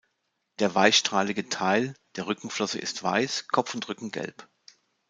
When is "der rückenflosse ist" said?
2.15-3.03